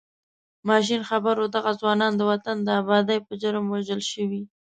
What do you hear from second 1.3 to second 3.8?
و دغه ځوانان د وطن د ابادۍ په جرم